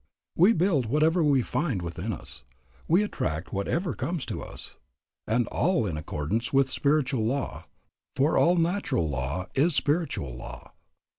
[0.35, 2.43] We build whatever we find within us;
[2.87, 4.75] we attract whatever comes to us,
[5.27, 7.65] and all in accordance with spiritual law,
[8.15, 10.71] for all natural law is spiritual law.